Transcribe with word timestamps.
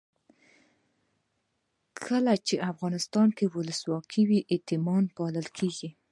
کله 2.05 2.33
چې 2.47 2.65
افغانستان 2.71 3.27
کې 3.37 3.45
ولسواکي 3.55 4.21
وي 4.29 4.39
یتیمان 4.55 5.03
پالل 5.17 5.47
کیږي. 5.57 5.89